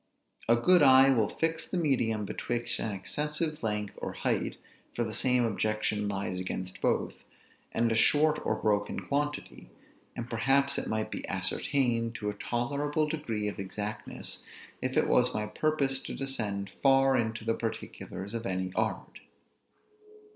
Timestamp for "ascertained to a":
11.27-12.33